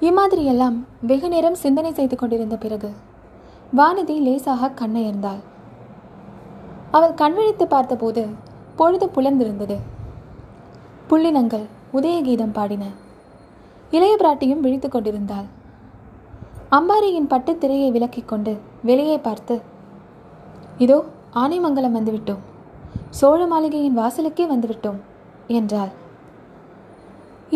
இம்மாதிரியெல்லாம் 0.00 0.76
வெகு 1.00 1.28
நேரம் 1.28 1.54
சிந்தனை 1.54 1.92
செய்து 1.92 2.16
கொண்டிருந்த 2.16 2.56
பிறகு 2.56 2.90
வானதி 3.76 4.20
லேசாக 4.20 4.68
கண்ணையர்ந்தாள். 4.68 5.42
அவள் 6.90 7.14
கண்விழித்து 7.14 7.66
பார்த்தபோது 7.66 8.26
பொழுது 8.76 9.06
புலர்ந்திருந்தது. 9.06 9.76
புள்ளினங்கள் 11.10 11.66
உதயகீதம் 11.92 12.52
பாடின. 12.52 12.84
இளைய 13.90 14.16
பிராட்டியும் 14.16 14.60
விழித்து 14.60 14.88
கொண்டிருந்தாள். 14.88 15.44
அம்பாரியின் 16.76 17.28
பட்டு 17.30 17.52
திரையை 17.62 17.88
விலக்கிக் 17.94 18.28
கொண்டு 18.28 18.52
வெளியே 18.88 19.16
பார்த்து 19.24 19.54
இதோ 20.84 20.96
ஆனைமங்கலம் 21.40 21.96
வந்துவிட்டோம். 21.96 22.42
சோழ 23.18 23.40
மாளிகையின் 23.50 23.98
வாசலுக்கே 23.98 24.44
வந்துவிட்டோம் 24.52 25.00
என்றாள். 25.58 25.90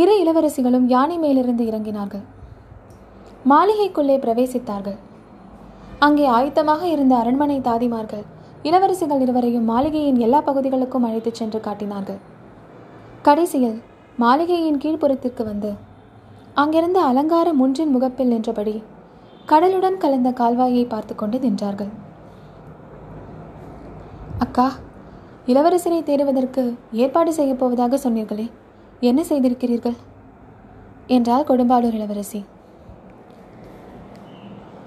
இரு 0.00 0.14
இளவரசிகளும் 0.22 0.86
யானை 0.94 1.16
மேலிருந்து 1.22 1.64
இறங்கினார்கள். 1.70 2.24
மாளிகைக்குள்ளே 3.52 4.16
பிரவேசித்தார்கள். 4.24 4.98
அங்கே 6.06 6.26
ஆயத்தமாக 6.36 6.82
இருந்த 6.94 7.14
அரண்மனை 7.22 7.58
தாதிமார்கள் 7.68 8.24
இளவரசிகள் 8.68 9.22
இருவரையும் 9.26 9.68
மாளிகையின் 9.72 10.18
எல்லா 10.26 10.42
பகுதிகளுக்கும் 10.48 11.06
அழைத்துச் 11.08 11.38
சென்று 11.40 11.60
காட்டினார்கள். 11.66 12.20
கடைசியில் 13.28 13.78
மாளிகையின் 14.24 14.82
கீழ்ப்புறத்திற்கு 14.82 15.44
வந்து 15.50 15.70
அங்கிருந்த 16.64 16.98
அலங்கார 17.12 17.48
முன்றின் 17.62 17.94
முகப்பில் 17.94 18.32
நின்றபடி 18.34 18.76
கடலுடன் 19.50 19.98
கலந்த 20.02 20.30
கால்வாயை 20.30 20.88
பார்த்து 20.88 21.14
கொண்டு 21.14 21.38
நின்றார்கள். 21.38 21.90
அக்கா 24.38 24.66
இளவரசரை 25.46 25.98
தேடுவதற்கு 26.02 26.62
ஏற்பாடு 26.92 27.32
செய்யப் 27.34 27.58
போவதாக 27.58 27.96
சொன்னீர்களே 27.96 28.46
என்ன 29.00 29.22
செய்திருக்கிறீர்கள்? 29.22 29.96
என்றால் 31.06 31.48
கொடும்பாளூர் 31.48 31.96
இளவரசி. 31.98 32.40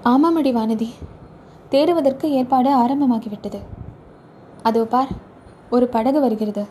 ஆமாமடி 0.04 0.52
வானதி 0.58 0.90
தேடுவதற்கு 1.68 2.26
ஏற்பாடு 2.30 2.70
ஆரம்பமாகிவிட்டது. 2.76 3.60
அதோ 4.62 4.84
பார் 4.84 5.10
ஒரு 5.70 5.88
படகு 5.88 6.20
வருகிறது. 6.20 6.64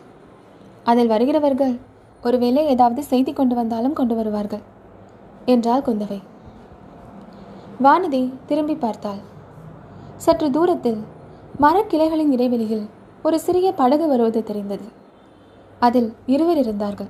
அதில் 0.84 1.06
வருகிறவர்கள் 1.06 1.80
ஒருவேளை 2.22 2.66
ஏதாவது 2.66 3.02
செய்தி 3.02 3.32
கொண்டு 3.32 3.54
வந்தாலும் 3.54 3.92
கொண்டு 3.92 4.14
வருவார்கள் 4.14 4.64
என்றாள் 5.44 5.86
குந்தவை. 5.86 6.20
வானதி 7.82 8.32
திரும்பி 8.46 8.74
பார்த்தாள். 8.74 9.18
சற்று 10.16 10.50
தூரத்தில் 10.50 11.04
மரக்கிளைகளின் 11.60 12.30
இடைவெளியில் 12.30 12.88
ஒரு 13.22 13.40
சிறிய 13.40 13.72
படகு 13.72 14.08
வருவது 14.08 14.42
தெரிந்தது. 14.42 14.84
அதில் 15.78 16.14
இருவர் 16.26 16.56
இருந்தார்கள். 16.56 17.06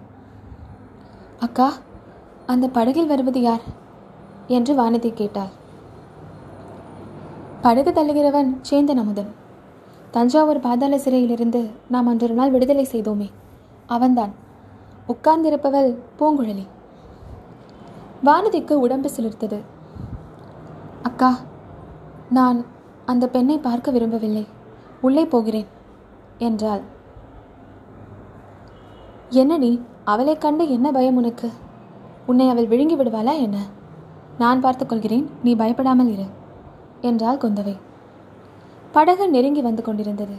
அக்கா 1.38 1.72
அந்த 2.46 2.68
படகில் 2.68 3.06
வருவது 3.06 3.40
யார்? 3.40 3.60
என்று 4.46 4.74
வானதி 4.74 5.12
கேட்டாள். 5.12 5.48
படகு 7.60 7.90
தள்ளுகிறவன் 7.90 8.56
சேந்தன் 8.70 8.96
அமுதன். 8.96 9.34
தஞ்சாவூர் 10.10 10.60
பாதாள 10.60 10.98
சிறையிலிருந்து 10.98 11.70
நாம் 11.88 12.06
அன்றொரு 12.06 12.34
நாள் 12.34 12.50
விடுதலை 12.50 12.88
செய்தோமே. 12.92 13.30
அவன்தான். 13.86 14.32
உட்கார்ந்திருப்பவள் 15.08 15.96
பூங்குழலி. 16.18 16.66
வானதிக்கு 18.24 18.72
உடம்பு 18.72 19.10
சிலிர்த்தது. 19.16 19.60
அக்கா 21.02 21.30
நான் 22.30 22.58
அந்த 23.06 23.28
பெண்ணை 23.28 23.58
பார்க்க 23.58 23.90
விரும்பவில்லை. 23.90 24.46
உள்ளே 25.00 25.24
போகிறேன் 25.26 25.68
என்றாள். 26.38 26.82
என்னடி 29.30 29.82
அவளை 30.04 30.38
கண்டு 30.38 30.68
என்ன 30.68 30.90
பயம் 30.90 31.16
உனக்கு? 31.16 31.48
உன்னை 32.26 32.48
அவள் 32.48 32.66
விழுங்கி 32.66 32.96
விடுவாளா 32.96 33.34
என்ன? 33.40 33.58
நான் 34.38 34.62
பார்த்துக்கொள்கிறேன் 34.62 35.26
நீ 35.42 35.54
பயப்படாமல் 35.54 36.10
இரு 36.12 36.26
என்றாள் 37.00 37.36
குந்தவை. 37.36 37.76
படகு 38.92 39.30
நெருங்கி 39.30 39.62
வந்து 39.62 39.82
கொண்டிருந்தது. 39.82 40.36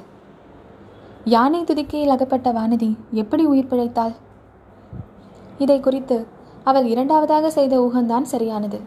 யானை 1.26 1.64
துதிக்கையில் 1.64 2.10
அகப்பட்ட 2.10 2.52
வானதி 2.52 2.98
எப்படி 3.12 3.46
உயிர் 3.46 3.72
பிழைத்தாள்? 3.72 4.16
இதை 5.58 5.80
குறித்து 5.80 6.28
அவள் 6.64 6.86
இரண்டாவதாக 6.86 7.50
செய்த 7.50 7.74
ஊகம்தான் 7.80 8.22
சரியானது. 8.22 8.80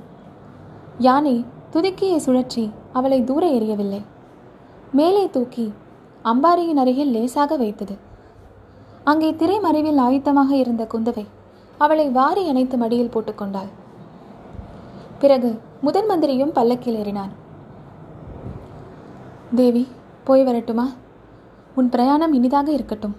யானை 0.98 1.44
துதிக்கையை 1.74 2.18
சுழற்றி 2.24 2.64
அவளை 2.92 3.16
தூர 3.28 3.44
எறியவில்லை. 3.58 4.00
மேலே 4.98 5.22
தூக்கி 5.34 5.64
அம்பாரியின் 6.32 6.80
அருகில் 6.82 7.14
லேசாக 7.14 7.56
வைத்தது. 7.62 7.94
அங்கே 9.10 9.30
திரைமறைவில் 9.40 10.02
ஆயுத்தமாக 10.04 10.50
இருந்த 10.62 10.82
குந்தவை 10.92 11.24
அவளை 11.78 12.06
வாரி 12.18 12.44
அணைத்து 12.50 12.76
மடியில் 12.82 13.10
போட்டுக்கொண்டாள் 13.14 13.70
பிறகு 15.22 15.50
முதன் 15.80 16.08
மந்திரியும் 16.10 16.54
பல்லக்கில் 16.58 16.98
ஏறினான். 17.00 17.32
தேவி 19.58 19.84
போய் 20.28 20.46
வரட்டுமா? 20.48 20.86
உன் 21.74 21.88
பிரயாணம் 21.88 22.32
இனிதாக 22.32 22.68
இருக்கட்டும். 22.78 23.16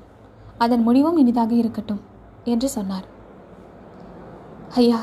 அதன் 0.63 0.83
முடிவும் 0.87 1.17
இனிதாக 1.17 1.53
இருக்கட்டும் 1.61 2.01
என்று 2.53 2.69
சொன்னார். 2.69 3.07
ஐயா 4.81 4.99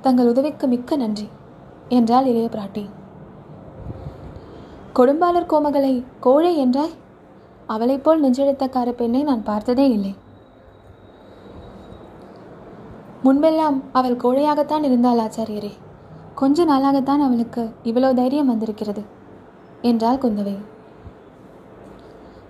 தங்கள் 0.00 0.30
உதவிக்கு 0.32 0.66
மிக்க 0.74 0.96
நன்றி. 1.04 1.28
என்றாள் 1.88 2.24
இளைய 2.24 2.48
பிராட்டி. 2.52 2.88
கொடும்பாளர் 4.94 5.50
கோமகளை 5.50 6.04
கோழை 6.20 6.66
என்றாய்? 6.66 6.94
அவளைப் 7.66 8.04
போல் 8.04 8.24
நெஞ்செழுத்தக்கார 8.24 8.92
பெண்ணை 8.92 9.22
நான் 9.22 9.42
பார்த்ததே 9.42 9.90
இல்லை. 9.90 10.14
முன்பெல்லாம் 13.24 13.82
அவள் 13.92 14.16
கோழையாகத்தான் 14.16 14.82
இருந்தாள் 14.82 15.18
ஆச்சாரியரே. 15.18 15.72
கொஞ்ச 16.34 16.64
நாளாகத்தான் 16.64 17.24
அவளுக்கு 17.24 17.70
இவ்வளோ 17.84 18.14
தைரியம் 18.14 18.46
வந்திருக்கிறது 18.46 19.02
என்றாள் 19.82 20.18
குந்தவை. 20.18 20.58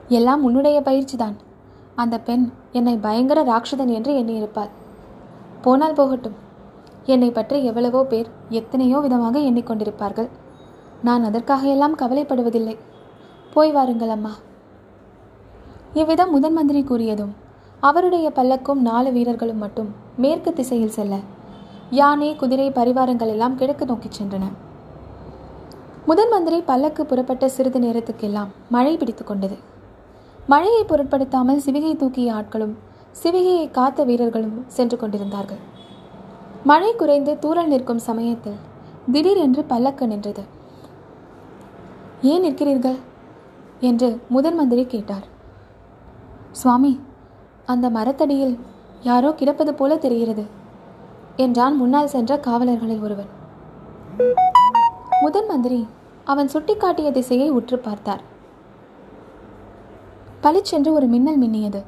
எல்லாம் 0.08 0.44
உன்னுடைய 0.44 0.80
பயிற்சிதான். 0.80 1.36
அந்த 1.94 2.20
பெண் 2.20 2.52
என்னை 2.72 2.96
பயங்கர 2.96 3.44
ராட்சதன் 3.44 3.86
என்று 3.86 4.12
எண்ணியிருப்பாள். 4.14 4.68
போனால் 5.60 5.92
போகட்டும். 5.92 6.41
என்னை 7.06 7.30
பற்றி 7.30 7.58
எவ்வளவோ 7.70 8.00
பேர் 8.12 8.28
எத்தனையோ 8.60 8.98
விதமாக 8.98 9.38
எண்ணிக்கொண்டிருப்பார்கள். 9.48 10.28
நான் 11.08 11.22
அதற்காக 11.28 11.62
எல்லாம் 11.74 11.98
கவலைப்படுவதில்லை. 12.02 12.76
போய் 13.54 13.72
வாருங்கள் 13.76 14.12
அம்மா. 14.16 14.32
இவ்விதம் 16.00 16.30
முதன் 16.34 16.56
மந்திரி 16.58 16.82
கூறியதும் 16.82 17.32
அவருடைய 17.80 18.26
பல்லக்கும் 18.36 18.82
நாலு 18.88 19.10
வீரர்களும் 19.12 19.62
மட்டும் 19.64 19.88
மேற்கு 20.24 20.52
திசையில் 20.52 20.94
செல்ல 20.96 21.14
யானை 21.98 22.28
குதிரை 22.42 22.68
பரிவாரங்கள் 22.70 23.32
எல்லாம் 23.34 23.56
கிழக்கு 23.60 23.84
நோக்கிச் 23.86 24.18
சென்றன. 24.18 24.44
முதன் 26.06 26.32
மந்திரி 26.34 26.58
பல்லக்கு 26.70 27.02
புறப்பட்ட 27.06 27.48
சிறிது 27.48 27.80
நேரத்துக்கெல்லாம் 27.84 28.52
மழை 28.68 28.94
பிடித்து 28.96 29.24
கொண்டது. 29.24 29.56
மழையை 30.52 30.84
பொருட்படுத்தாமல் 30.84 31.62
சிவிகை 31.66 31.92
தூக்கிய 31.96 32.32
ஆட்களும் 32.38 32.74
சிவிகையை 33.22 33.66
காத்த 33.70 34.04
வீரர்களும் 34.04 34.56
சென்று 34.76 34.96
கொண்டிருந்தார்கள். 34.96 35.60
மழை 36.64 36.94
குறைந்து 36.96 37.38
தூரல் 37.38 37.68
நிற்கும் 37.68 37.98
சமயத்தில் 37.98 38.58
திடீரென்று 39.12 39.64
பல்லக்கு 39.64 40.06
நின்றது. 40.06 40.42
ஏன் 42.22 42.42
நிற்கிறீர்கள்? 42.42 42.98
என்று 43.80 44.20
முதன் 44.28 44.54
மந்திரி 44.54 44.86
கேட்டார். 44.86 45.26
சுவாமி 46.50 47.00
அந்த 47.66 47.90
மரத்தடியில் 47.90 48.58
யாரோ 49.02 49.32
கிடப்பது 49.32 49.74
போல 49.74 49.96
தெரிகிறது 49.96 50.44
என்றான் 51.36 51.76
முன்னால் 51.76 52.06
சென்ற 52.06 52.36
காவலர்களில் 52.36 53.02
ஒருவன் 53.02 53.30
முதன் 55.20 55.46
மந்திரி 55.46 55.86
அவன் 56.24 56.48
சுட்டிக்காட்டிய 56.52 57.10
திசையை 57.10 57.50
உற்று 57.50 57.78
பார்த்தார். 57.78 58.22
பளிச்சென்று 60.40 60.92
ஒரு 60.92 61.06
மின்னல் 61.06 61.40
மின்னியது. 61.40 61.84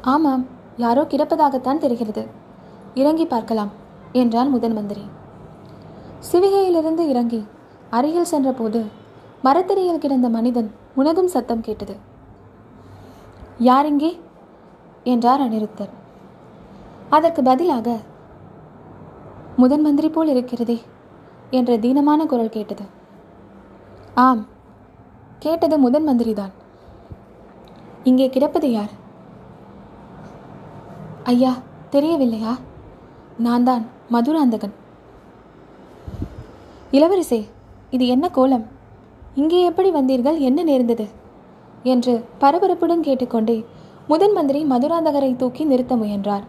ஆமாம் 0.00 0.46
யாரோ 0.76 1.02
கிடப்பதாகத்தான் 1.02 1.78
தெரிகிறது. 1.78 2.40
இறங்கி 2.94 3.26
பார்க்கலாம் 3.26 3.70
என்றான் 4.12 4.50
முதன் 4.50 4.72
மந்திரி. 4.72 5.04
சிவிகையிலிருந்து 6.32 7.04
இறங்கி 7.12 7.46
அருகில் 7.90 8.30
சென்றபோது 8.32 8.80
மரத்தடியில் 9.42 10.02
கிடந்த 10.02 10.28
மனிதன் 10.28 10.68
முனகும் 10.96 11.32
சத்தம் 11.34 11.60
கேட்டது. 11.60 11.94
யார் 13.58 13.86
இங்கே? 13.86 14.20
என்றார் 15.04 15.40
அனிருத்தர் 15.40 15.92
அதற்கு 17.08 17.42
பதிலாக 17.42 17.96
முதன் 19.56 19.80
மந்திரி 19.80 20.08
போல் 20.08 20.28
இருக்கிறதே 20.28 20.80
என்ற 21.50 21.76
தீனமான 21.76 22.26
குரல் 22.26 22.54
கேட்டது. 22.56 22.84
ஆம் 24.14 24.46
கேட்டது 25.38 25.78
முதன் 25.78 26.08
மந்திரிதான். 26.08 26.52
இங்கே 28.04 28.28
கிடப்பது 28.28 28.72
யார்? 28.72 28.92
ஐயா 31.24 31.54
தெரியவில்லையா? 31.90 32.52
நான் 33.46 33.64
தான் 33.64 33.84
மதுராந்தகன். 34.10 34.74
இளவரசே 36.90 37.38
இது 37.90 38.04
என்ன 38.06 38.26
கோலம்? 38.28 38.64
இங்கே 39.34 39.60
எப்படி 39.64 39.90
வந்தீர்கள்? 39.90 40.38
என்ன 40.48 40.62
நேர்ந்தது? 40.62 41.06
என்று 41.92 42.12
பரபரப்புடன் 42.40 43.06
கேட்டுக்கொண்டே 43.06 43.56
முதன் 44.08 44.32
மந்திரி 44.32 44.60
மதுராந்தகரை 44.64 45.30
தூக்கி 45.36 45.64
நிறுத்த 45.64 45.96
முயன்றார். 45.96 46.44